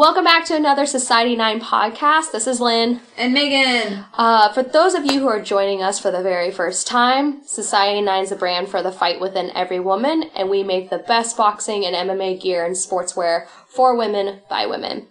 [0.00, 2.32] Welcome back to another Society 9 podcast.
[2.32, 3.02] This is Lynn.
[3.18, 4.06] And Megan.
[4.14, 8.00] Uh, for those of you who are joining us for the very first time, Society
[8.00, 11.36] 9 is a brand for the fight within every woman, and we make the best
[11.36, 15.06] boxing and MMA gear and sportswear for women by women.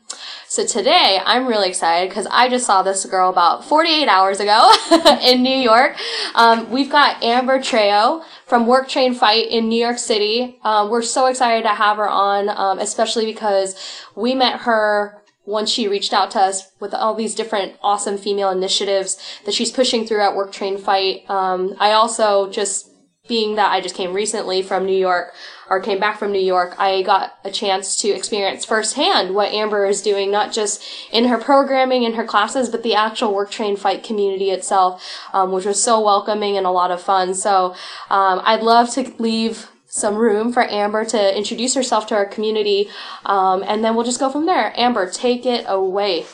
[0.47, 4.69] So today I'm really excited because I just saw this girl about 48 hours ago
[5.23, 5.95] in New York.
[6.35, 10.59] Um, we've got Amber Trejo from Work Train Fight in New York City.
[10.63, 13.75] Um, we're so excited to have her on, um, especially because
[14.15, 18.49] we met her once she reached out to us with all these different awesome female
[18.49, 21.29] initiatives that she's pushing through at Work Train Fight.
[21.29, 22.89] Um, I also just
[23.27, 25.33] being that I just came recently from New York
[25.69, 29.85] or came back from New York, I got a chance to experience firsthand what Amber
[29.85, 33.75] is doing, not just in her programming and her classes, but the actual work train
[33.75, 37.33] fight community itself, um, which was so welcoming and a lot of fun.
[37.33, 37.75] So
[38.09, 42.89] um, I'd love to leave some room for Amber to introduce herself to our community,
[43.25, 44.73] um, and then we'll just go from there.
[44.77, 46.25] Amber, take it away.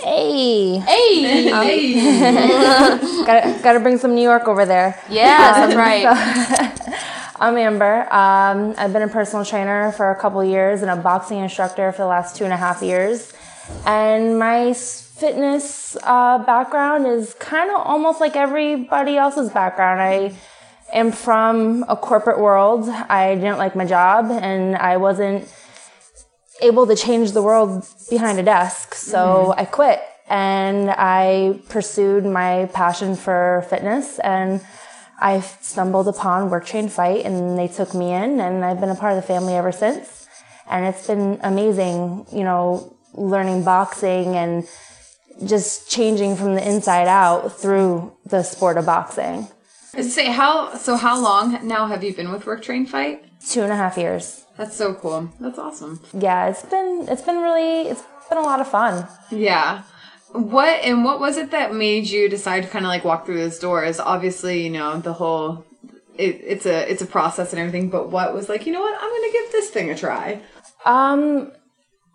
[0.00, 0.78] Hey.
[0.78, 1.94] Hey.
[3.24, 5.00] gotta, gotta bring some New York over there.
[5.08, 6.76] Yes, that's right.
[6.76, 6.83] So,
[7.36, 8.02] I'm Amber.
[8.12, 11.98] Um, I've been a personal trainer for a couple years and a boxing instructor for
[11.98, 13.32] the last two and a half years.
[13.84, 20.00] And my fitness uh, background is kind of almost like everybody else's background.
[20.00, 20.36] I
[20.92, 22.88] am from a corporate world.
[22.88, 25.52] I didn't like my job and I wasn't
[26.62, 28.94] able to change the world behind a desk.
[28.94, 29.16] So
[29.48, 29.60] mm-hmm.
[29.60, 34.60] I quit and I pursued my passion for fitness and
[35.24, 38.94] I stumbled upon Work Train Fight and they took me in and I've been a
[38.94, 40.28] part of the family ever since.
[40.68, 44.68] And it's been amazing, you know, learning boxing and
[45.46, 49.48] just changing from the inside out through the sport of boxing.
[49.98, 53.24] Say how so how long now have you been with Work Train Fight?
[53.48, 54.44] Two and a half years.
[54.58, 55.32] That's so cool.
[55.40, 56.00] That's awesome.
[56.12, 59.08] Yeah, it's been it's been really it's been a lot of fun.
[59.30, 59.84] Yeah.
[60.34, 63.38] What and what was it that made you decide to kind of like walk through
[63.38, 64.00] those doors?
[64.00, 65.64] Obviously, you know the whole
[66.16, 67.88] it, it's a it's a process and everything.
[67.88, 68.66] But what was like?
[68.66, 68.94] You know what?
[69.00, 70.40] I'm gonna give this thing a try.
[70.84, 71.52] Um,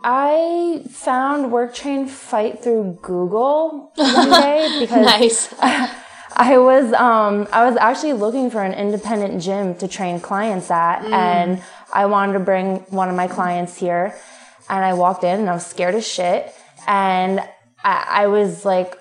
[0.04, 5.54] I found Work Train Fight through Google one day because nice.
[6.36, 11.02] I was um I was actually looking for an independent gym to train clients at
[11.02, 11.12] mm.
[11.12, 11.62] and
[11.92, 14.16] I wanted to bring one of my clients here
[14.70, 16.54] and I walked in and I was scared as shit
[16.88, 17.42] and
[17.84, 19.00] I, I was like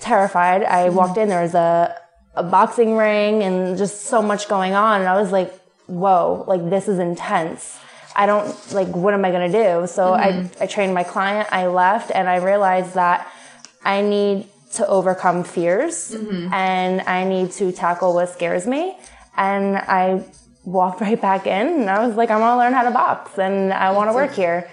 [0.00, 0.62] terrified.
[0.62, 0.94] I mm.
[0.94, 1.96] walked in there was a
[2.34, 6.68] a boxing ring and just so much going on and I was like whoa like
[6.68, 7.78] this is intense.
[8.14, 9.86] I don't like what am I going to do?
[9.86, 10.62] So mm-hmm.
[10.62, 13.30] I I trained my client, I left and I realized that
[13.84, 16.52] I need to overcome fears mm-hmm.
[16.52, 18.96] and I need to tackle what scares me.
[19.36, 20.24] And I
[20.64, 23.38] walked right back in and I was like, I want to learn how to box
[23.38, 24.70] and I want to work here.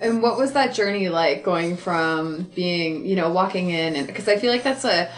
[0.00, 4.28] And what was that journey like going from being, you know, walking in and because
[4.28, 5.10] I feel like that's a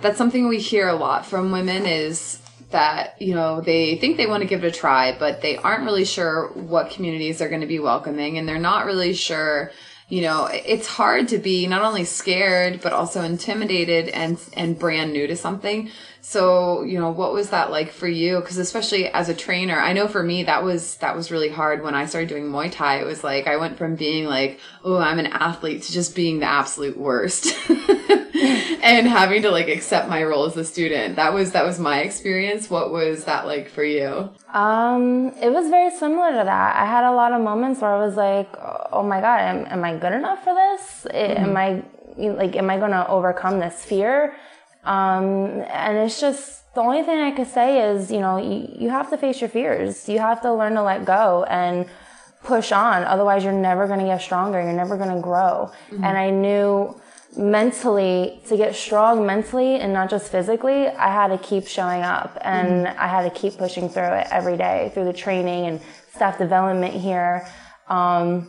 [0.00, 2.40] that's something we hear a lot from women is
[2.70, 5.84] that, you know, they think they want to give it a try, but they aren't
[5.84, 9.70] really sure what communities are going to be welcoming and they're not really sure
[10.08, 15.12] you know, it's hard to be not only scared but also intimidated and and brand
[15.12, 15.90] new to something.
[16.26, 18.40] So, you know, what was that like for you?
[18.40, 21.82] Because especially as a trainer, I know for me that was that was really hard
[21.82, 23.02] when I started doing Muay Thai.
[23.02, 26.38] It was like I went from being like, oh, I'm an athlete to just being
[26.38, 27.54] the absolute worst.
[27.68, 31.16] and having to like accept my role as a student.
[31.16, 32.70] That was that was my experience.
[32.70, 34.30] What was that like for you?
[34.54, 36.76] Um, it was very similar to that.
[36.76, 38.48] I had a lot of moments where I was like,
[38.90, 41.06] "Oh my god, am, am I good enough for this?
[41.12, 41.44] Mm-hmm.
[41.44, 41.82] Am I
[42.16, 44.34] like am I going to overcome this fear?"
[44.84, 48.90] Um, and it's just the only thing I could say is, you know, you, you
[48.90, 50.08] have to face your fears.
[50.08, 51.86] You have to learn to let go and
[52.42, 53.04] push on.
[53.04, 54.60] Otherwise, you're never going to get stronger.
[54.60, 55.70] You're never going to grow.
[55.90, 56.04] Mm-hmm.
[56.04, 57.00] And I knew
[57.36, 62.38] mentally to get strong mentally and not just physically i had to keep showing up
[62.42, 63.00] and mm-hmm.
[63.00, 65.80] i had to keep pushing through it every day through the training and
[66.14, 67.46] staff development here
[67.88, 68.48] um,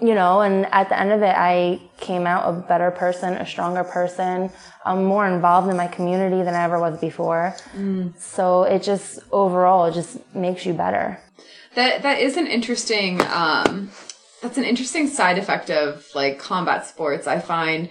[0.00, 3.46] you know and at the end of it i came out a better person a
[3.46, 4.50] stronger person
[4.84, 8.16] i'm more involved in my community than i ever was before mm.
[8.18, 11.20] so it just overall it just makes you better
[11.74, 13.90] that that is an interesting um
[14.44, 17.26] that's an interesting side effect of like combat sports.
[17.26, 17.88] I find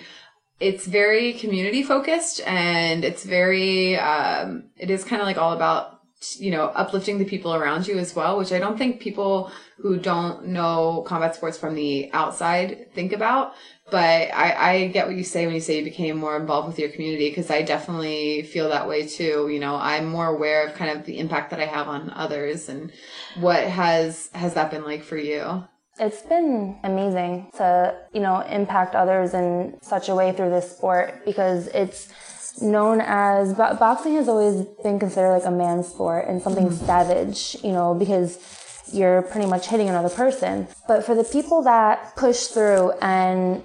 [0.60, 5.93] it's very community focused and it's very um, it is kind of like all about
[6.40, 9.52] you know uplifting the people around you as well which i don't think people
[9.84, 13.54] who don't know combat sports from the outside think about.
[13.92, 16.80] But I, I get what you say when you say you became more involved with
[16.80, 19.50] your community because i definitely feel that way too.
[19.52, 22.70] You know i'm more aware of kind of the impact that i have on others
[22.70, 22.92] and
[23.40, 25.66] what has has that been like for you?
[26.00, 31.24] It's been amazing to, you know, impact others in such a way through this sport
[31.24, 32.12] because it's
[32.62, 36.86] known as bo- boxing has always been considered like a man's sport and something mm-hmm.
[36.86, 38.38] savage, you know, because
[38.92, 40.68] you're pretty much hitting another person.
[40.88, 43.64] But for the people that push through and,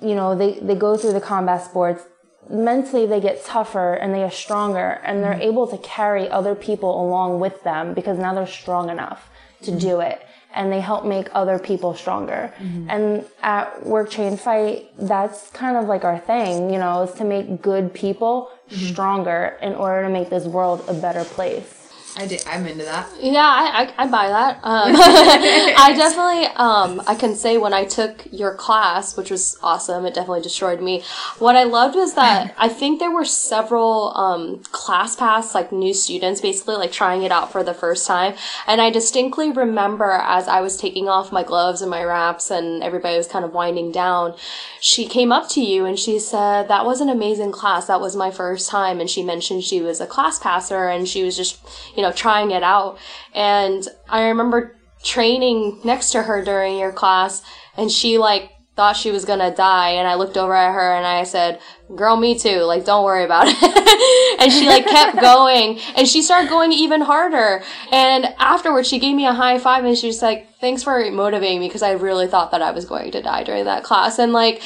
[0.00, 2.02] you know, they, they go through the combat sports,
[2.48, 5.42] mentally they get tougher and they are stronger and they're mm-hmm.
[5.42, 9.28] able to carry other people along with them because now they're strong enough
[9.62, 12.52] to do it and they help make other people stronger.
[12.58, 12.90] Mm-hmm.
[12.90, 17.24] And at Work Train Fight, that's kind of like our thing, you know, is to
[17.24, 18.86] make good people mm-hmm.
[18.86, 21.79] stronger in order to make this world a better place.
[22.16, 23.08] I did, I'm into that.
[23.20, 24.56] Yeah, I, I, I buy that.
[24.62, 24.62] Um,
[24.96, 30.14] I definitely, um, I can say when I took your class, which was awesome, it
[30.14, 31.02] definitely destroyed me.
[31.38, 35.94] What I loved was that I think there were several um, class pass, like new
[35.94, 38.34] students, basically like trying it out for the first time.
[38.66, 42.82] And I distinctly remember as I was taking off my gloves and my wraps and
[42.82, 44.34] everybody was kind of winding down,
[44.80, 47.86] she came up to you and she said, that was an amazing class.
[47.86, 48.98] That was my first time.
[48.98, 51.60] And she mentioned she was a class passer and she was just,
[51.96, 52.98] you know, trying it out.
[53.34, 57.42] And I remember training next to her during your class
[57.76, 61.06] and she like thought she was gonna die and I looked over at her and
[61.06, 61.60] I said,
[61.94, 62.60] girl, me too.
[62.60, 64.40] Like, don't worry about it.
[64.40, 67.62] and she like kept going and she started going even harder.
[67.92, 71.60] And afterwards she gave me a high five and she was like, thanks for motivating
[71.60, 74.18] me because I really thought that I was going to die during that class.
[74.18, 74.62] And like,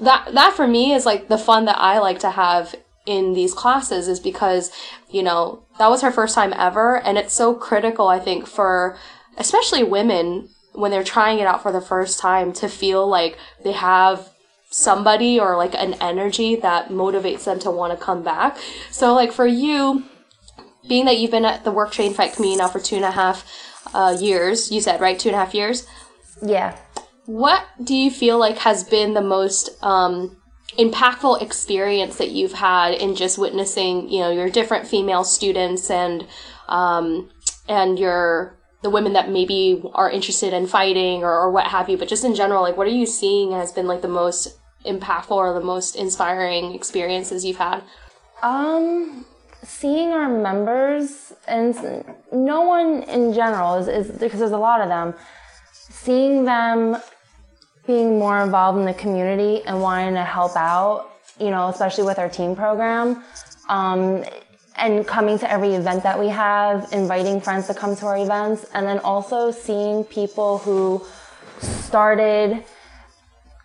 [0.00, 2.74] that, that for me is like the fun that I like to have
[3.08, 4.70] in these classes is because,
[5.10, 7.00] you know, that was her first time ever.
[7.00, 8.98] And it's so critical, I think, for
[9.38, 13.72] especially women when they're trying it out for the first time to feel like they
[13.72, 14.28] have
[14.70, 18.58] somebody or like an energy that motivates them to want to come back.
[18.90, 20.04] So, like for you,
[20.86, 23.10] being that you've been at the work train fight community now for two and a
[23.10, 23.44] half
[23.94, 25.18] uh, years, you said, right?
[25.18, 25.86] Two and a half years?
[26.42, 26.76] Yeah.
[27.24, 30.37] What do you feel like has been the most um,
[30.76, 36.26] impactful experience that you've had in just witnessing, you know, your different female students and
[36.68, 37.30] um,
[37.68, 41.96] and your the women that maybe are interested in fighting or, or what have you,
[41.96, 44.56] but just in general, like what are you seeing has been like the most
[44.86, 47.82] impactful or the most inspiring experiences you've had?
[48.42, 49.26] Um,
[49.64, 51.74] seeing our members and
[52.32, 55.14] no one in general is, is because there's a lot of them.
[55.72, 56.98] Seeing them
[57.88, 62.18] being more involved in the community and wanting to help out, you know, especially with
[62.18, 63.24] our teen program.
[63.68, 64.24] Um,
[64.76, 68.64] and coming to every event that we have, inviting friends to come to our events,
[68.74, 71.02] and then also seeing people who
[71.60, 72.62] started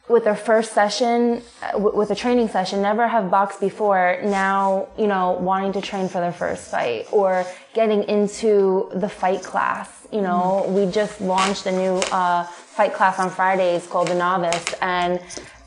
[0.07, 5.07] with their first session, uh, with a training session, never have boxed before, now, you
[5.07, 10.07] know, wanting to train for their first fight or getting into the fight class.
[10.11, 14.73] You know, we just launched a new uh, fight class on Fridays called the Novice,
[14.81, 15.19] and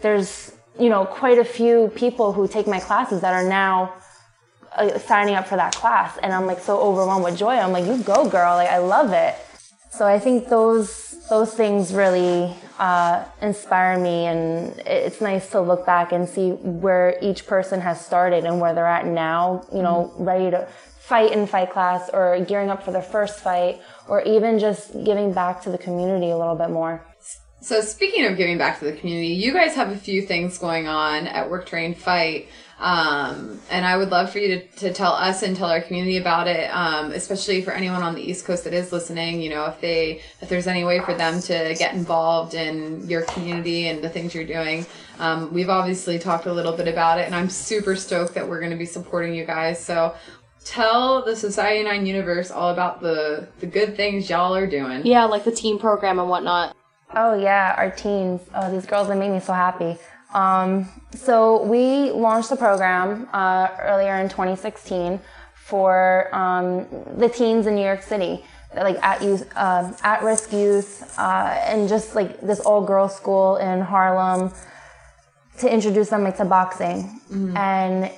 [0.03, 3.95] there's, you know, quite a few people who take my classes that are now
[4.77, 6.19] uh, signing up for that class.
[6.23, 7.55] And I'm like so overwhelmed with joy.
[7.55, 8.57] I'm like, you go, girl.
[8.57, 9.35] Like, I love it.
[9.91, 15.87] So I think those those things really uh, inspire me, and it's nice to look
[15.87, 19.65] back and see where each person has started and where they're at now.
[19.73, 20.25] You know, mm-hmm.
[20.25, 20.69] ready to
[20.99, 25.33] fight in fight class, or gearing up for their first fight, or even just giving
[25.33, 27.05] back to the community a little bit more.
[27.61, 30.87] So speaking of giving back to the community, you guys have a few things going
[30.87, 32.49] on at Work Train Fight.
[32.79, 36.19] Um, and I would love for you to, to tell us and tell our community
[36.19, 39.41] about it, um, especially for anyone on the East Coast that is listening.
[39.41, 43.23] You know, if they, if there's any way for them to get involved in your
[43.23, 44.85] community and the things you're doing.
[45.19, 48.61] Um, we've obviously talked a little bit about it, and I'm super stoked that we're
[48.61, 49.83] going to be supporting you guys.
[49.83, 50.15] So
[50.67, 55.07] tell the Society 9 universe all about the, the good things y'all are doing.
[55.07, 56.77] Yeah, like the teen program and whatnot.
[57.15, 58.43] Oh, yeah, our teens.
[58.55, 59.97] Oh, these girls, they made me so happy.
[60.35, 65.21] Um, so we launched the program uh, earlier in 2016
[65.55, 68.45] for um, the teens in New York City,
[68.75, 73.57] like at youth, uh, at risk youth, uh, and just like this all girls school
[73.57, 74.53] in Harlem
[75.59, 77.57] to introduce them like, to boxing, mm-hmm.
[77.57, 78.13] and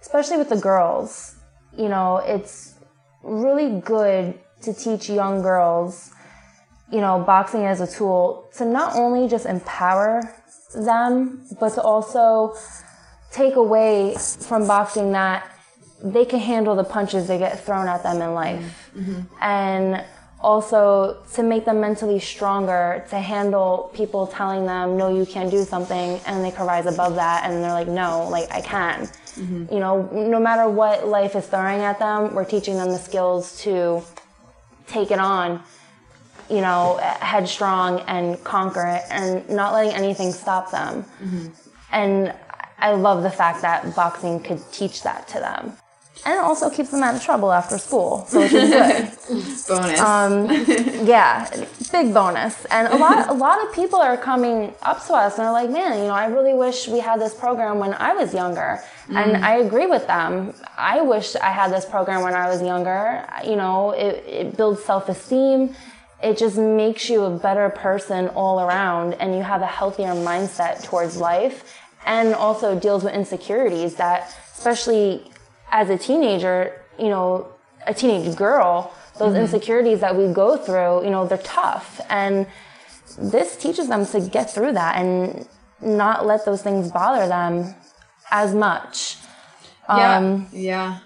[0.00, 1.35] especially with the girls,
[1.76, 2.74] you know, it's
[3.22, 6.12] really good to teach young girls,
[6.90, 10.22] you know, boxing as a tool to not only just empower
[10.74, 12.54] them, but to also
[13.30, 15.50] take away from boxing that
[16.02, 18.90] they can handle the punches that get thrown at them in life.
[18.96, 19.20] Mm-hmm.
[19.40, 20.04] And
[20.40, 25.64] also to make them mentally stronger, to handle people telling them, no, you can't do
[25.64, 29.06] something, and they can rise above that, and they're like, no, like, I can.
[29.06, 29.72] Mm-hmm.
[29.72, 33.60] You know, no matter what life is throwing at them, we're teaching them the skills
[33.62, 34.02] to
[34.86, 35.62] take it on
[36.48, 41.04] you know, headstrong and conquer it and not letting anything stop them.
[41.92, 42.34] And
[42.78, 45.72] I love the fact that boxing could teach that to them.
[46.26, 49.68] And it also keeps them out of trouble after school, so which is good.
[49.68, 50.00] Bonus.
[50.00, 50.48] Um,
[51.06, 51.48] yeah,
[51.92, 52.64] big bonus.
[52.66, 55.70] And a lot, a lot of people are coming up to us and are like,
[55.70, 59.36] "Man, you know, I really wish we had this program when I was younger." And
[59.36, 60.52] I agree with them.
[60.76, 63.24] I wish I had this program when I was younger.
[63.44, 65.76] You know, it, it builds self-esteem.
[66.24, 70.82] It just makes you a better person all around, and you have a healthier mindset
[70.82, 75.22] towards life, and also deals with insecurities that, especially
[75.70, 77.48] as a teenager, you know,
[77.86, 82.00] a teenage girl, those insecurities that we go through, you know, they're tough.
[82.08, 82.46] And
[83.18, 85.48] this teaches them to get through that and
[85.80, 87.74] not let those things bother them
[88.30, 89.16] as much.
[89.88, 90.16] yeah.
[90.16, 90.98] Um, yeah.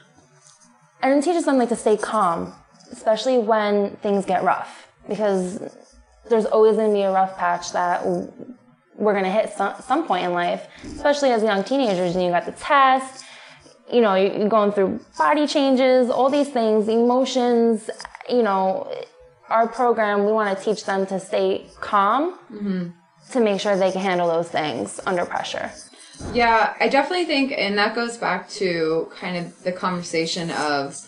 [1.02, 2.52] and it teaches them like to stay calm,
[2.90, 5.59] especially when things get rough, because
[6.29, 8.05] there's always going to be a rough patch that
[8.97, 12.14] we're going to hit some, some point in life, especially as young teenagers.
[12.14, 13.25] And you got the test,
[13.93, 17.91] you know, you- you're going through body changes, all these things, emotions,
[18.29, 18.89] you know,
[19.49, 22.89] our program, we want to teach them to stay calm mm-hmm.
[23.33, 25.71] to make sure they can handle those things under pressure.
[26.33, 31.01] Yeah, I definitely think, and that goes back to kind of the conversation of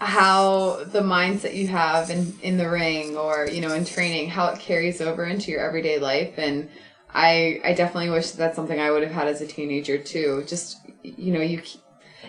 [0.00, 4.46] how the mindset you have in, in the ring or, you know, in training, how
[4.48, 6.34] it carries over into your everyday life.
[6.36, 6.68] And
[7.14, 10.44] I, I definitely wish that's something I would have had as a teenager too.
[10.46, 11.62] Just, you know, you,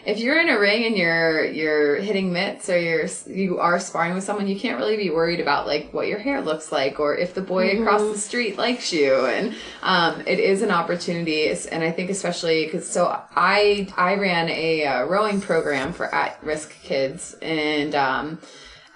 [0.06, 4.14] if you're in a ring and you're you're hitting mitts or you're you are sparring
[4.14, 7.16] with someone, you can't really be worried about like what your hair looks like or
[7.16, 9.26] if the boy across the street likes you.
[9.26, 14.50] And um, it is an opportunity, and I think especially because so I I ran
[14.50, 18.40] a uh, rowing program for at risk kids, and um,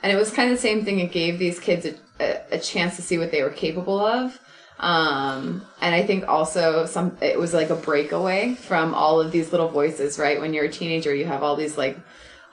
[0.02, 1.00] and it was kind of the same thing.
[1.00, 4.40] It gave these kids a, a, a chance to see what they were capable of.
[4.80, 9.52] Um, and I think also some, it was like a breakaway from all of these
[9.52, 10.40] little voices, right?
[10.40, 11.98] When you're a teenager, you have all these like,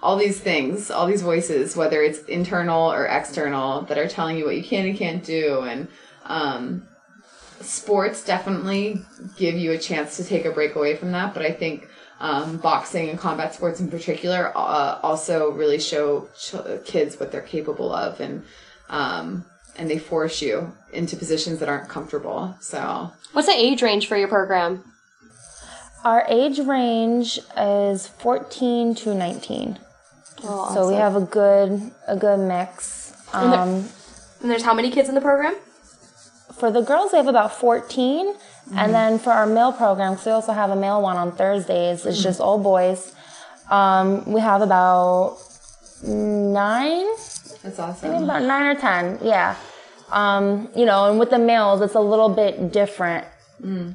[0.02, 4.44] all these things, all these voices, whether it's internal or external, that are telling you
[4.44, 5.60] what you can and can't do.
[5.60, 5.88] And,
[6.24, 6.88] um,
[7.60, 9.04] sports definitely
[9.36, 11.34] give you a chance to take a break away from that.
[11.34, 11.88] But I think,
[12.18, 17.40] um, boxing and combat sports in particular, uh, also really show ch- kids what they're
[17.40, 18.20] capable of.
[18.20, 18.44] And,
[18.90, 19.44] um,
[19.76, 22.54] and they force you into positions that aren't comfortable.
[22.60, 24.84] So What's the age range for your program?
[26.04, 29.78] Our age range is 14 to 19.
[30.44, 30.74] Oh, awesome.
[30.74, 33.12] So we have a good a good mix.
[33.32, 33.88] And there- Um,
[34.42, 35.54] And there's how many kids in the program?
[36.58, 38.34] for the girls, we have about 14.
[38.76, 42.06] And then for our male program, because we also have a male one on Thursdays,
[42.06, 43.12] it's just all boys.
[43.70, 45.38] Um, we have about
[46.04, 47.06] nine,
[47.62, 48.24] that's awesome.
[48.24, 49.18] about nine or 10.
[49.22, 49.56] Yeah.
[50.10, 53.26] Um, you know, and with the males, it's a little bit different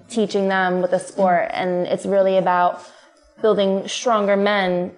[0.10, 1.50] teaching them with the sport.
[1.52, 2.82] And it's really about
[3.42, 4.94] building stronger men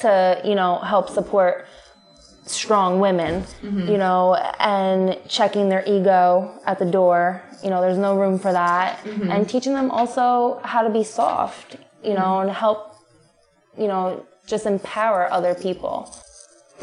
[0.00, 1.66] to, you know, help support
[2.46, 7.42] strong women, you know, and checking their ego at the door.
[7.62, 9.04] You know, there's no room for that.
[9.30, 12.94] And teaching them also how to be soft, you know, and help,
[13.78, 16.14] you know, just empower other people.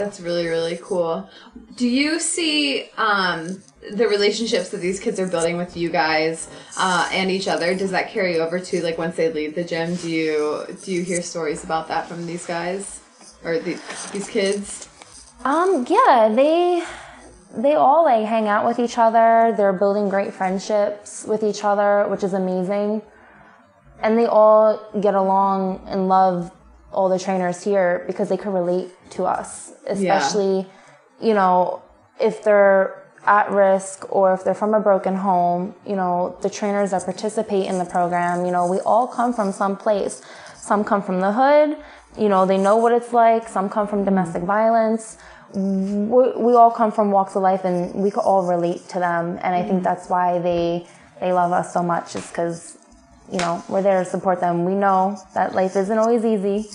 [0.04, 1.30] That's really really cool.
[1.76, 7.10] Do you see um, the relationships that these kids are building with you guys uh,
[7.12, 7.76] and each other?
[7.76, 9.96] Does that carry over to like once they leave the gym?
[9.96, 13.02] Do you do you hear stories about that from these guys
[13.44, 13.80] or the,
[14.12, 14.90] these kids?
[15.44, 16.84] Um, yeah, they
[17.56, 19.54] they all like hang out with each other.
[19.56, 23.02] They're building great friendships with each other, which is amazing.
[24.02, 26.52] And they all get along and love
[26.92, 30.68] all the trainers here because they can relate to us, especially,
[31.22, 31.82] you know,
[32.20, 36.92] if they're at risk or if they're from a broken home, you know, the trainers
[36.92, 40.22] that participate in the program, you know, we all come from some place.
[40.56, 41.78] Some come from the hood,
[42.18, 43.48] you know, they know what it's like.
[43.48, 45.18] Some come from domestic violence.
[45.54, 49.40] We, we all come from walks of life and we could all relate to them.
[49.42, 49.84] And I think mm-hmm.
[49.84, 50.88] that's why they,
[51.20, 52.78] they love us so much is because,
[53.32, 54.66] you know, we're there to support them.
[54.66, 56.70] We know that life isn't always easy.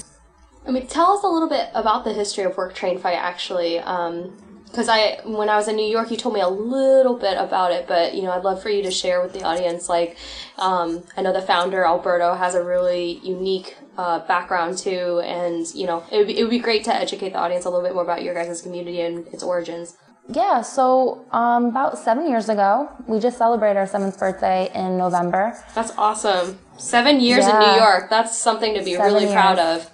[0.66, 3.76] I mean, tell us a little bit about the history of Work Train Fight, actually.
[3.76, 7.72] Because I, when I was in New York, you told me a little bit about
[7.72, 9.88] it, but you know, I'd love for you to share with the audience.
[9.88, 10.16] Like,
[10.58, 15.86] um, I know the founder Alberto has a really unique uh, background too, and you
[15.86, 17.94] know, it would, be, it would be great to educate the audience a little bit
[17.94, 19.96] more about your guys' community and its origins.
[20.28, 25.56] Yeah, so um, about seven years ago, we just celebrated our seventh birthday in November.
[25.74, 26.58] That's awesome.
[26.78, 28.10] Seven years in New York.
[28.10, 29.88] That's something to be Seven really proud of.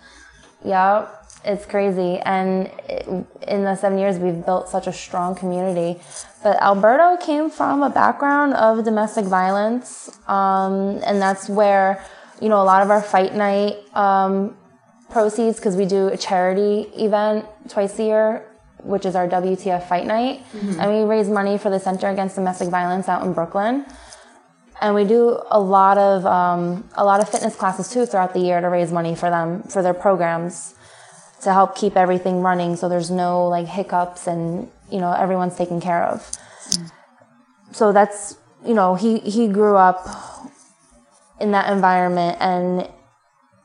[0.65, 1.09] Yeah,
[1.45, 2.19] it's crazy.
[2.19, 3.07] And it,
[3.47, 6.01] in the seven years, we've built such a strong community.
[6.43, 12.05] But Alberto came from a background of domestic violence, um, and that's where
[12.41, 14.57] you know a lot of our fight night um,
[15.11, 18.52] proceeds because we do a charity event twice a year
[18.83, 20.81] which is our WTF Fight Night, mm-hmm.
[20.81, 23.87] and we raise money for the Center Against Domestic Violence out in Brooklyn.
[24.81, 28.41] And we do a lot of um, a lot of fitness classes too throughout the
[28.41, 30.75] year to raise money for them for their programs
[31.43, 35.81] to help keep everything running so there's no like hiccups and you know everyone's taken
[35.81, 36.21] care of.
[36.71, 36.93] Mm.
[37.73, 38.37] So that's
[38.67, 40.07] you know he he grew up
[41.41, 42.89] in that environment and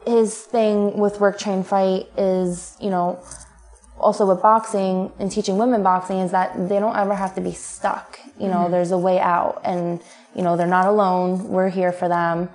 [0.06, 3.20] his thing with work train fight is you know
[4.00, 7.52] also with boxing and teaching women boxing is that they don't ever have to be
[7.52, 8.20] stuck.
[8.40, 8.72] You know, mm-hmm.
[8.72, 10.02] there's a way out and,
[10.36, 11.50] you know, they're not alone.
[11.50, 12.50] We're here for them.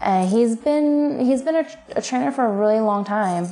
[0.00, 1.66] And he's been, he's been a,
[1.96, 3.48] a trainer for a really long time.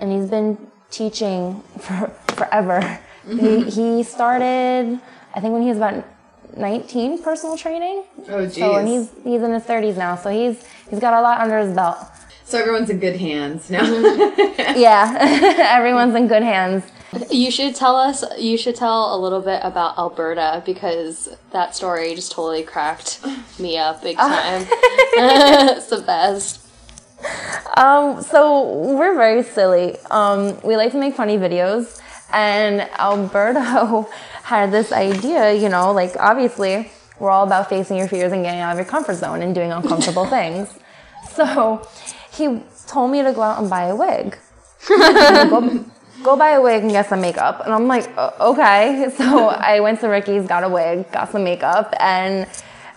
[0.00, 2.80] And he's been teaching for forever.
[3.26, 3.68] Mm-hmm.
[3.68, 5.00] He, he started,
[5.34, 6.04] I think when he was about
[6.56, 8.04] 19 personal training.
[8.28, 8.56] Oh, geez.
[8.56, 10.16] So, and he's, he's in his 30s now.
[10.16, 11.98] So he's, he's got a lot under his belt.
[12.46, 13.82] So everyone's in good hands now.
[14.76, 15.16] yeah,
[15.76, 16.84] everyone's in good hands.
[17.28, 18.22] You should tell us.
[18.38, 23.18] You should tell a little bit about Alberta because that story just totally cracked
[23.58, 24.64] me up big time.
[24.70, 26.64] it's the best.
[27.76, 29.96] Um, so we're very silly.
[30.12, 32.00] Um, we like to make funny videos,
[32.32, 34.08] and Alberto
[34.44, 35.52] had this idea.
[35.52, 38.86] You know, like obviously we're all about facing your fears and getting out of your
[38.86, 40.72] comfort zone and doing uncomfortable things.
[41.32, 41.86] So
[42.36, 44.36] he told me to go out and buy a wig.
[44.88, 45.84] go,
[46.22, 47.62] go buy a wig and get some makeup.
[47.64, 49.08] And I'm like, okay.
[49.16, 52.46] So I went to Ricky's, got a wig, got some makeup, and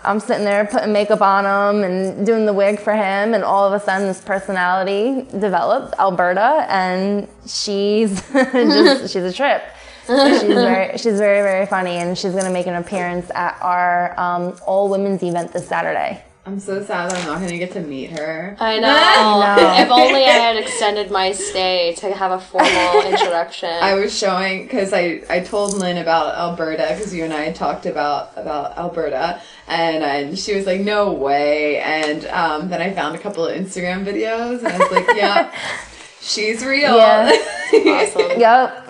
[0.03, 3.33] I'm sitting there putting makeup on him and doing the wig for him.
[3.33, 9.63] And all of a sudden, this personality developed, Alberta, and she's just, she's a trip.
[10.05, 14.57] she's very, she's very, very funny, and she's gonna make an appearance at our um,
[14.65, 16.23] all women's event this Saturday.
[16.49, 18.57] I'm so sad I'm not to get to meet her.
[18.59, 18.87] I know.
[18.89, 23.69] I if only I had extended my stay to have a formal introduction.
[23.69, 27.85] I was showing because I, I told Lynn about Alberta because you and I talked
[27.85, 33.15] about about Alberta and, and she was like no way and um, then I found
[33.15, 35.51] a couple of Instagram videos and I was like yeah
[36.21, 36.95] She's real.
[36.95, 37.31] Yeah.
[37.73, 38.29] awesome.
[38.39, 38.89] Yep.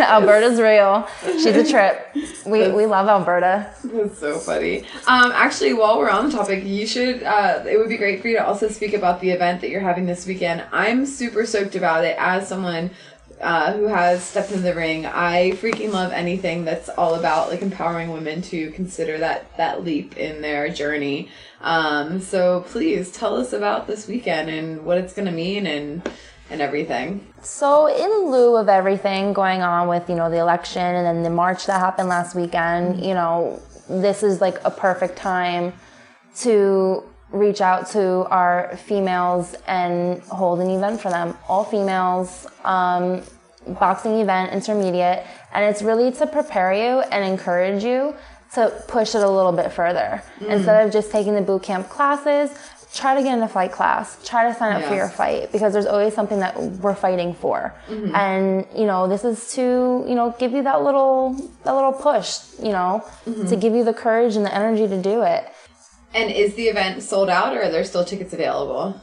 [0.00, 1.08] Alberta's real.
[1.22, 2.08] She's a trip.
[2.46, 3.72] We, that's, we love Alberta.
[3.84, 4.80] That's so funny.
[5.06, 8.28] Um, actually, while we're on the topic, you should, uh, it would be great for
[8.28, 10.64] you to also speak about the event that you're having this weekend.
[10.72, 12.90] I'm super stoked about it as someone
[13.40, 15.06] uh, who has stepped in the ring.
[15.06, 20.16] I freaking love anything that's all about like empowering women to consider that that leap
[20.16, 21.28] in their journey.
[21.60, 26.08] Um, so please tell us about this weekend and what it's going to mean and
[26.50, 27.26] and everything.
[27.42, 31.30] So, in lieu of everything going on with, you know, the election and then the
[31.30, 35.72] march that happened last weekend, you know, this is like a perfect time
[36.36, 41.36] to reach out to our females and hold an event for them.
[41.48, 43.22] All females, um,
[43.66, 48.14] boxing event, intermediate, and it's really to prepare you and encourage you
[48.54, 50.22] to push it a little bit further.
[50.38, 50.50] Mm.
[50.50, 52.56] Instead of just taking the boot camp classes,
[52.94, 54.88] try to get in a fight class try to sign up yeah.
[54.88, 58.14] for your fight because there's always something that we're fighting for mm-hmm.
[58.14, 61.32] and you know this is to you know give you that little
[61.64, 63.46] that little push you know mm-hmm.
[63.46, 65.50] to give you the courage and the energy to do it
[66.14, 69.00] and is the event sold out or are there still tickets available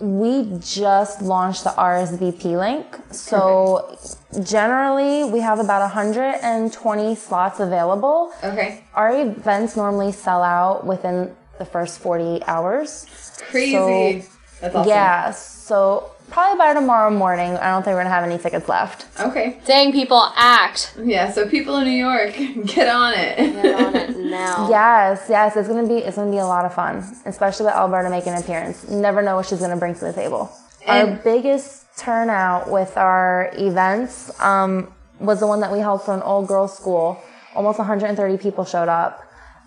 [0.00, 2.98] we just launched the RSVP link.
[3.12, 4.48] So Perfect.
[4.48, 8.32] generally we have about 120 slots available.
[8.42, 8.84] Okay.
[8.94, 13.06] Our events normally sell out within the first 48 hours.
[13.50, 13.72] Crazy.
[13.72, 14.28] So,
[14.60, 14.88] That's awesome.
[14.88, 15.30] Yeah.
[15.30, 19.06] So probably by tomorrow morning, I don't think we're gonna have any tickets left.
[19.20, 19.58] Okay.
[19.64, 20.94] Dang, people, act.
[21.02, 21.30] Yeah.
[21.32, 22.34] So people in New York,
[22.66, 23.36] get on it.
[23.62, 24.68] Get on it now.
[24.68, 25.26] yes.
[25.28, 25.56] Yes.
[25.56, 25.96] It's gonna be.
[25.98, 28.88] It's gonna be a lot of fun, especially with Alberta making an appearance.
[28.88, 30.50] Never know what she's gonna bring to the table.
[30.86, 36.12] And our biggest turnout with our events um, was the one that we held for
[36.14, 37.20] an all girls school.
[37.54, 39.22] Almost 130 people showed up.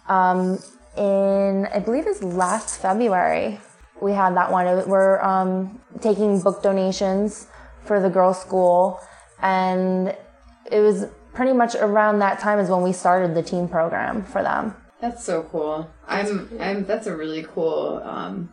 [0.08, 0.60] Um,
[0.98, 3.60] in, I believe it's last February.
[4.02, 4.66] We had that one.
[4.88, 7.48] We're um, taking book donations
[7.84, 9.00] for the girls' school,
[9.42, 10.16] and
[10.72, 14.44] it was pretty much around that time is when we started the teen program for
[14.44, 14.76] them.
[15.00, 15.90] That's so cool.
[16.08, 16.86] I'm, I'm.
[16.86, 18.50] That's a really cool um,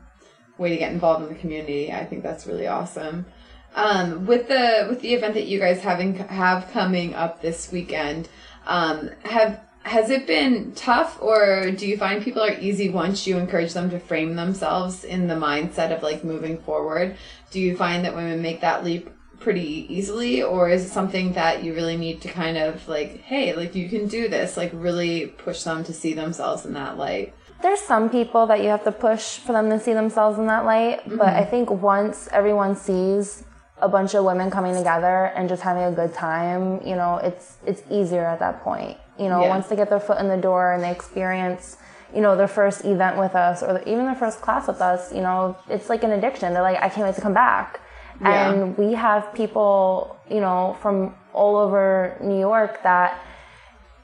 [0.59, 1.93] way to get involved in the community.
[1.93, 3.27] I think that's really awesome.
[3.75, 8.29] Um, with the with the event that you guys having have coming up this weekend,
[8.67, 13.37] um, have has it been tough or do you find people are easy once you
[13.37, 17.17] encourage them to frame themselves in the mindset of like moving forward?
[17.51, 21.63] Do you find that women make that leap pretty easily or is it something that
[21.63, 25.27] you really need to kind of like hey like you can do this like really
[25.27, 27.35] push them to see themselves in that light?
[27.63, 30.65] There's some people that you have to push for them to see themselves in that
[30.65, 31.19] light mm-hmm.
[31.19, 33.45] but i think once everyone sees
[33.83, 37.59] a bunch of women coming together and just having a good time you know it's
[37.67, 39.49] it's easier at that point you know yeah.
[39.49, 41.77] once they get their foot in the door and they experience
[42.15, 45.21] you know their first event with us or even their first class with us you
[45.21, 47.81] know it's like an addiction they're like i can't wait to come back
[48.21, 48.53] yeah.
[48.53, 53.21] And we have people, you know, from all over New York that,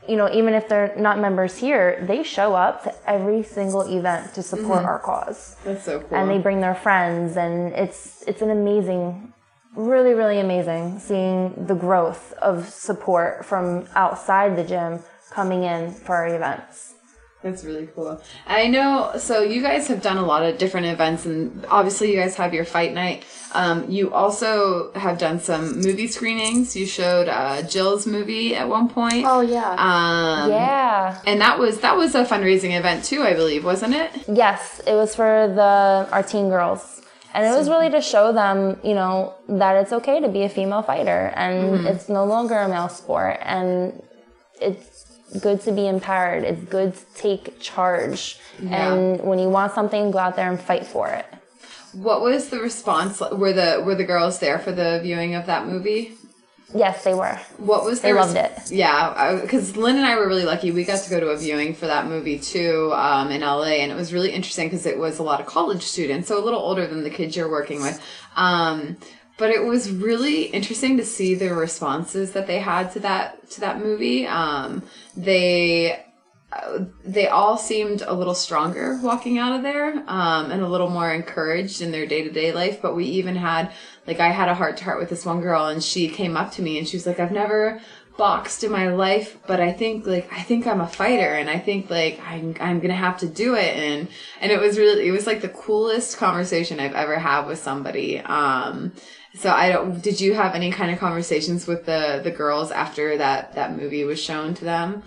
[0.09, 4.35] you know, even if they're not members here, they show up to every single event
[4.35, 4.87] to support mm-hmm.
[4.87, 5.57] our cause.
[5.65, 6.19] That's so cool.
[6.19, 9.33] And they bring their friends and it's it's an amazing
[9.77, 16.17] really really amazing seeing the growth of support from outside the gym coming in for
[16.17, 16.95] our events.
[17.43, 18.21] That's really cool.
[18.47, 19.13] I know.
[19.19, 22.53] So you guys have done a lot of different events, and obviously you guys have
[22.53, 23.25] your fight night.
[23.55, 26.77] Um, you also have done some movie screenings.
[26.77, 29.25] You showed uh, Jill's movie at one point.
[29.27, 29.71] Oh yeah.
[29.71, 31.19] Um, yeah.
[31.27, 34.11] And that was that was a fundraising event too, I believe, wasn't it?
[34.29, 37.01] Yes, it was for the our teen girls.
[37.33, 40.49] And it was really to show them, you know, that it's okay to be a
[40.49, 41.87] female fighter and mm-hmm.
[41.87, 44.03] it's no longer a male sport and
[44.61, 46.45] it's good to be empowered.
[46.45, 48.39] It's good to take charge.
[48.61, 48.93] Yeah.
[48.93, 51.27] And when you want something, go out there and fight for it.
[51.93, 53.21] What was the response?
[53.21, 56.17] Were the were the girls there for the viewing of that movie?
[56.75, 57.39] Yes, they were.
[57.57, 58.71] What was they loved it?
[58.71, 60.71] Yeah, because Lynn and I were really lucky.
[60.71, 63.91] We got to go to a viewing for that movie too um, in LA, and
[63.91, 66.61] it was really interesting because it was a lot of college students, so a little
[66.61, 68.01] older than the kids you're working with.
[68.37, 68.99] Um,
[69.37, 73.61] but it was really interesting to see the responses that they had to that to
[73.61, 74.27] that movie.
[74.27, 74.83] Um,
[75.17, 76.05] they
[77.05, 81.13] they all seemed a little stronger walking out of there um, and a little more
[81.13, 83.71] encouraged in their day-to-day life but we even had
[84.07, 86.51] like i had a heart to heart with this one girl and she came up
[86.51, 87.81] to me and she was like i've never
[88.17, 91.59] boxed in my life but i think like i think i'm a fighter and i
[91.59, 94.09] think like i'm, I'm gonna have to do it and
[94.41, 98.19] and it was really it was like the coolest conversation i've ever had with somebody
[98.19, 98.93] um
[99.35, 100.03] so I don't.
[100.03, 104.03] Did you have any kind of conversations with the the girls after that that movie
[104.05, 105.05] was shown to them,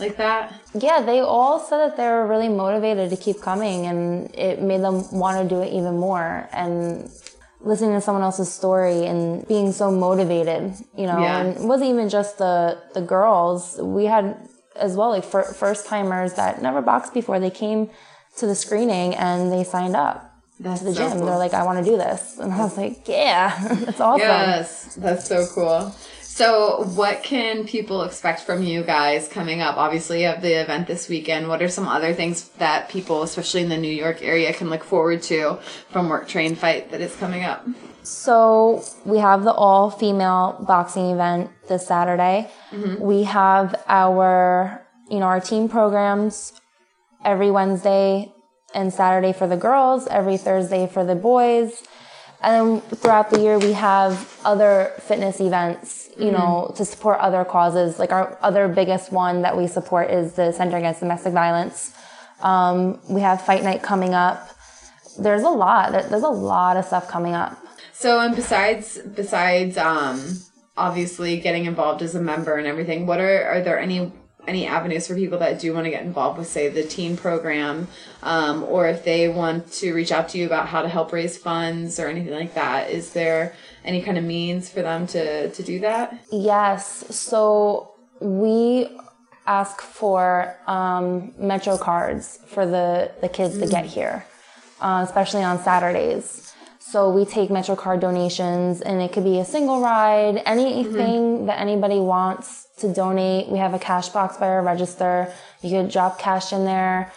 [0.00, 0.54] like that?
[0.74, 4.80] Yeah, they all said that they were really motivated to keep coming, and it made
[4.80, 6.48] them want to do it even more.
[6.52, 7.10] And
[7.60, 11.40] listening to someone else's story and being so motivated, you know, yeah.
[11.40, 13.78] and it wasn't even just the the girls.
[13.78, 17.38] We had as well like first timers that never boxed before.
[17.40, 17.90] They came
[18.38, 21.18] to the screening and they signed up to the so gym.
[21.18, 21.26] Cool.
[21.26, 22.38] They're like, I want to do this.
[22.38, 24.20] And I was like, yeah, that's awesome.
[24.20, 25.94] Yes, that's so cool.
[26.20, 29.78] So, what can people expect from you guys coming up?
[29.78, 31.48] Obviously, you have the event this weekend.
[31.48, 34.84] What are some other things that people, especially in the New York area, can look
[34.84, 37.66] forward to from Work Train Fight that is coming up?
[38.02, 42.50] So, we have the all female boxing event this Saturday.
[42.70, 43.02] Mm-hmm.
[43.02, 46.52] We have our, you know, our teen programs
[47.24, 48.30] every Wednesday
[48.74, 51.82] and Saturday for the girls, every Thursday for the boys.
[52.42, 56.36] And then throughout the year, we have other fitness events, you mm-hmm.
[56.36, 57.98] know, to support other causes.
[57.98, 61.94] Like our other biggest one that we support is the Center Against Domestic Violence.
[62.42, 64.50] Um, we have Fight Night coming up.
[65.18, 65.92] There's a lot.
[65.92, 67.56] There's a lot of stuff coming up.
[67.92, 70.22] So, and besides, besides, um,
[70.76, 74.12] obviously getting involved as a member and everything, what are, are there any
[74.46, 77.88] any avenues for people that do want to get involved with, say, the teen program,
[78.22, 81.36] um, or if they want to reach out to you about how to help raise
[81.36, 82.90] funds or anything like that?
[82.90, 83.54] Is there
[83.84, 86.18] any kind of means for them to, to do that?
[86.30, 87.04] Yes.
[87.14, 88.88] So we
[89.46, 93.62] ask for um, Metro cards for the, the kids mm.
[93.62, 94.26] to get here,
[94.80, 96.54] uh, especially on Saturdays.
[96.88, 101.46] So we take MetroCard donations and it could be a single ride, anything mm-hmm.
[101.46, 103.48] that anybody wants to donate.
[103.48, 105.32] We have a cash box by our register.
[105.62, 107.12] You could drop cash in there.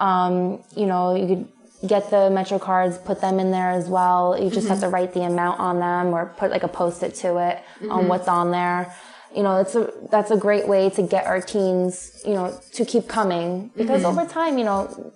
[0.00, 4.36] Um, you know, you could get the MetroCards, put them in there as well.
[4.36, 4.70] You just mm-hmm.
[4.70, 7.92] have to write the amount on them or put like a post-it to it mm-hmm.
[7.92, 8.92] on what's on there.
[9.36, 12.84] You know, it's a, that's a great way to get our teens, you know, to
[12.84, 14.18] keep coming because mm-hmm.
[14.18, 15.12] over time, you know,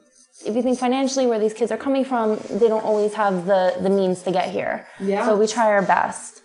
[0.46, 3.74] if you think financially where these kids are coming from, they don't always have the,
[3.80, 4.87] the means to get here.
[5.00, 5.26] Yeah.
[5.26, 6.42] So we try our best.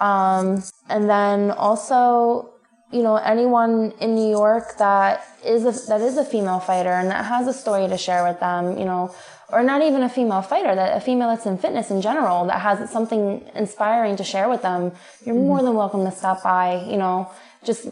[0.00, 2.54] Um, and then also,
[2.90, 7.10] you know, anyone in New York that is a, that is a female fighter and
[7.10, 9.14] that has a story to share with them, you know,
[9.50, 12.60] or not even a female fighter, that a female that's in fitness in general that
[12.60, 14.92] has something inspiring to share with them,
[15.24, 15.46] you're mm-hmm.
[15.46, 17.30] more than welcome to stop by, you know,
[17.62, 17.88] just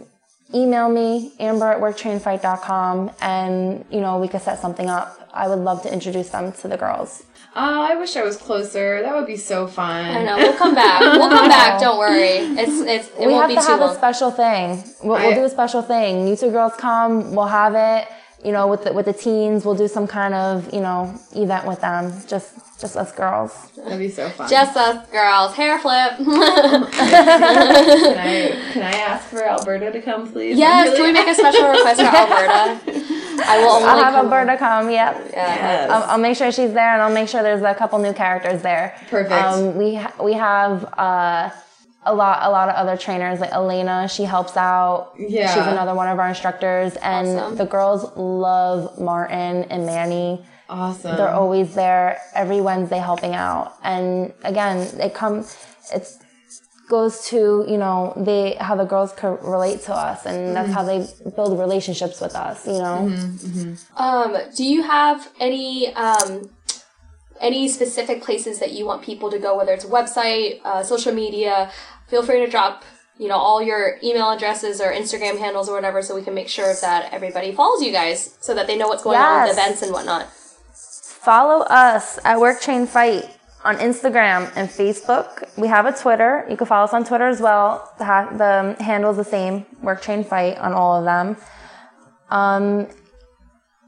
[0.55, 5.17] email me, amber at worktrainfight.com, and, you know, we could set something up.
[5.33, 7.23] I would love to introduce them to the girls.
[7.57, 9.03] Oh, I wish I was closer.
[9.03, 10.05] That would be so fun.
[10.05, 10.37] I know.
[10.37, 11.01] We'll come back.
[11.01, 11.81] We'll come back.
[11.81, 12.39] Don't worry.
[12.59, 13.91] It's it's it we won't have be to too have long.
[13.91, 14.85] a special thing.
[15.03, 16.29] We'll, I- we'll do a special thing.
[16.29, 17.35] You two girls come.
[17.35, 18.09] We'll have it.
[18.45, 21.67] You know, with the, with the teens, we'll do some kind of you know event
[21.67, 22.11] with them.
[22.27, 23.71] Just just us girls.
[23.77, 24.49] That'd be so fun.
[24.49, 25.55] Just us girls.
[25.55, 26.17] Hair flip.
[26.17, 26.27] can
[28.19, 30.57] I can I ask for Alberta to come, please?
[30.59, 30.89] yes.
[30.91, 32.81] I'm Can we make a special request for Alberta?
[33.47, 34.91] I will only I'll have come- Alberta come.
[34.91, 35.31] Yep.
[35.33, 35.91] Yes.
[35.91, 38.63] I'll, I'll make sure she's there, and I'll make sure there's a couple new characters
[38.63, 38.95] there.
[39.09, 39.33] Perfect.
[39.33, 41.51] Um, we ha- we have uh,
[42.05, 44.09] a lot a lot of other trainers like Elena.
[44.09, 45.13] She helps out.
[45.19, 45.53] Yeah.
[45.55, 47.57] She's another one of our instructors, and Awesome.
[47.57, 50.45] the girls love Martin and Manny.
[50.69, 51.17] awesome.
[51.17, 53.75] They're always there every Wednesday helping out.
[53.83, 55.57] And again, it comes,
[55.93, 56.19] it's
[56.89, 60.83] goes to, you know, they, how the girls could relate to us and that's how
[60.83, 62.97] they build relationships with us, you know?
[63.97, 66.51] Um, do you have any um,
[67.41, 71.13] any specific places that you want people to go, whether it's a website, uh, social
[71.13, 71.71] media?
[72.09, 72.85] Feel free to drop
[73.19, 76.49] you know all your email addresses or Instagram handles or whatever, so we can make
[76.49, 79.83] sure that everybody follows you guys, so that they know what's going on with events
[79.83, 80.29] and whatnot.
[80.73, 83.29] Follow us at Work Train Fight
[83.63, 85.47] on Instagram and Facebook.
[85.59, 86.47] We have a Twitter.
[86.49, 87.93] You can follow us on Twitter as well.
[87.99, 91.37] The, ha- the handle is the same, Work Train Fight on all of them.
[92.31, 92.89] Um,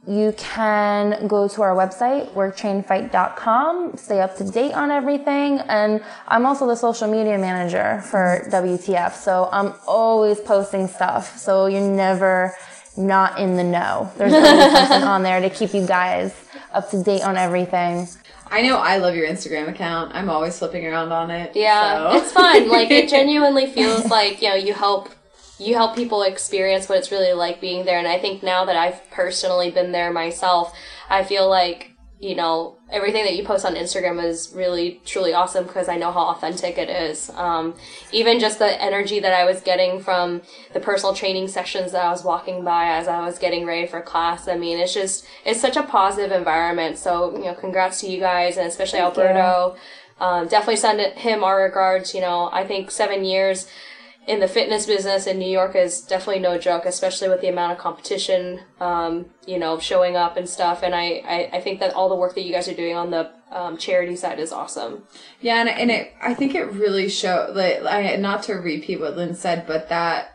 [0.07, 5.59] you can go to our website, worktrainfight.com, stay up to date on everything.
[5.59, 9.13] And I'm also the social media manager for WTF.
[9.13, 11.39] So I'm always posting stuff.
[11.39, 12.53] So you're never
[12.97, 14.11] not in the know.
[14.19, 16.35] There's always something on there to keep you guys
[16.73, 18.09] up to date on everything.
[18.51, 20.15] I know I love your Instagram account.
[20.15, 21.53] I'm always flipping around on it.
[21.55, 22.19] Yeah, so.
[22.19, 22.69] it's fun.
[22.69, 25.09] Like it genuinely feels like you know you help
[25.63, 27.99] you help people experience what it's really like being there.
[27.99, 30.75] And I think now that I've personally been there myself,
[31.09, 35.65] I feel like you know everything that you post on Instagram is really truly awesome
[35.67, 37.31] because I know how authentic it is.
[37.31, 37.75] Um,
[38.13, 42.11] even just the energy that I was getting from the personal training sessions that I
[42.11, 44.47] was walking by as I was getting ready for class.
[44.47, 46.99] I mean, it's just it's such a positive environment.
[46.99, 49.17] So you know, congrats to you guys and especially Thank.
[49.17, 49.77] Alberto.
[50.21, 52.15] Um, definitely send him our regards.
[52.15, 53.67] You know, I think seven years
[54.27, 57.73] in the fitness business in New York is definitely no joke, especially with the amount
[57.73, 60.83] of competition, um, you know, showing up and stuff.
[60.85, 63.11] And I, I, I think that all the work that you guys are doing on
[63.11, 65.03] the um, charity side is awesome.
[65.41, 69.17] Yeah, and, and it, I think it really showed, like, I, not to repeat what
[69.17, 70.32] Lynn said, but that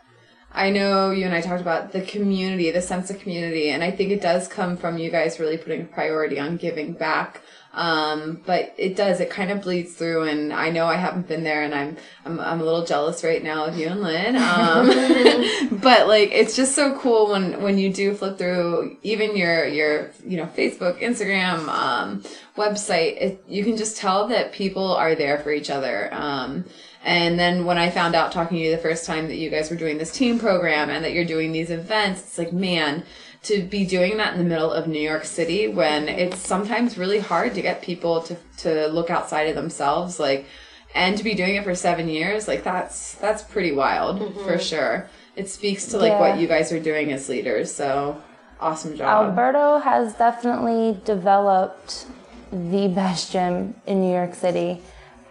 [0.51, 3.91] I know you and I talked about the community, the sense of community, and I
[3.91, 7.41] think it does come from you guys really putting a priority on giving back.
[7.77, 11.43] Um, but it does, it kind of bleeds through, and I know I haven't been
[11.43, 14.35] there, and I'm, I'm, I'm a little jealous right now of you and Lynn.
[14.35, 19.67] Um, but like, it's just so cool when, when you do flip through even your,
[19.67, 22.23] your, you know, Facebook, Instagram, um,
[22.55, 26.09] website, it, you can just tell that people are there for each other.
[26.11, 26.65] Um,
[27.07, 29.69] and then when I found out talking to you the first time that you guys
[29.71, 33.03] were doing this teen program and that you're doing these events, it's like, man,
[33.43, 37.19] to be doing that in the middle of New York City when it's sometimes really
[37.19, 40.47] hard to get people to, to look outside of themselves, like,
[40.93, 44.43] and to be doing it for seven years, like that's, that's pretty wild mm-hmm.
[44.43, 45.09] for sure.
[45.37, 47.73] It speaks to like what you guys are doing as leaders.
[47.73, 48.21] So
[48.59, 49.29] awesome job.
[49.29, 52.05] Alberto has definitely developed
[52.51, 54.81] the best gym in New York City.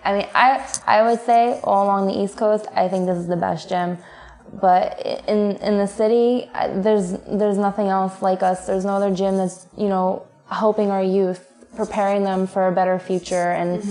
[0.06, 0.48] I mean, I
[0.86, 3.98] I would say all along the East Coast, I think this is the best gym.
[4.66, 4.84] But
[5.26, 6.48] in in the city,
[6.84, 7.08] there's
[7.40, 8.66] there's nothing else like us.
[8.68, 11.42] There's no other gym that's you know helping our youth,
[11.74, 13.82] preparing them for a better future, and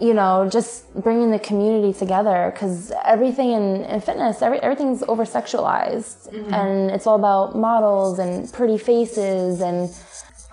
[0.00, 0.72] you know just
[1.06, 2.50] bringing the community together.
[2.50, 8.50] Because everything in, in fitness, every, everything's over sexualized, and it's all about models and
[8.50, 9.90] pretty faces and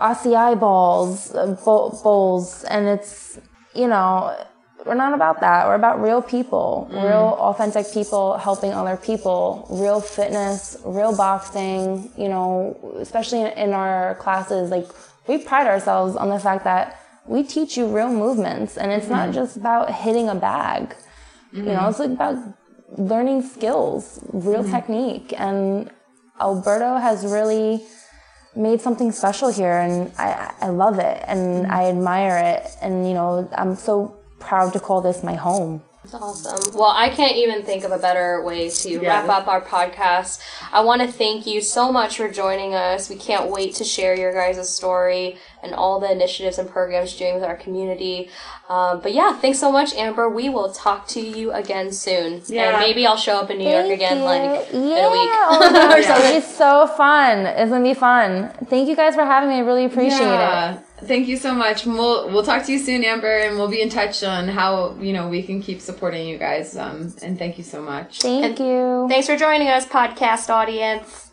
[0.01, 3.39] Aussie eyeballs, uh, bowl- bowls, and it's
[3.73, 4.35] you know
[4.85, 5.67] we're not about that.
[5.67, 7.03] We're about real people, mm.
[7.03, 12.11] real authentic people helping other people, real fitness, real boxing.
[12.17, 14.87] You know, especially in, our classes, like
[15.27, 19.29] we pride ourselves on the fact that we teach you real movements, and it's not
[19.29, 19.33] mm-hmm.
[19.33, 20.95] just about hitting a bag.
[21.51, 21.89] You know, mm-hmm.
[21.89, 22.37] it's like about
[22.97, 24.71] learning skills, real mm-hmm.
[24.71, 25.89] technique, and
[26.39, 27.83] Alberto has really
[28.55, 32.71] made something special here and I, I love it and I admire it.
[32.81, 35.81] And you know I'm so proud to call this my home.
[36.03, 36.77] That's awesome.
[36.77, 39.07] Well, I can't even think of a better way to Yeah.
[39.09, 40.39] wrap up our podcast.
[40.71, 43.09] I want to thank you so much for joining us.
[43.09, 47.27] We can't wait to share your guys' story and all the initiatives and programs you're
[47.27, 48.29] doing with our community.
[48.69, 50.29] Um, but yeah, thanks so much, Amber.
[50.29, 52.41] We will talk to you again soon.
[52.47, 52.69] Yeah.
[52.69, 54.23] And maybe I'll show up in New York again, you.
[54.23, 54.79] like yeah.
[54.79, 55.29] in a week.
[55.47, 56.35] Oh or it's something.
[56.35, 57.45] be so fun.
[57.45, 58.49] It's gonna be fun.
[58.69, 59.55] Thank you guys for having me.
[59.55, 60.79] I really appreciate it.
[60.99, 61.85] Thank you so much.
[61.85, 65.13] We'll we'll talk to you soon, Amber, and we'll be in touch on how you
[65.13, 66.77] know we can keep supporting you guys.
[66.77, 68.21] Um, and thank you so much.
[68.21, 69.07] Thank you.
[69.09, 71.24] Thanks for joining us, podcast audience.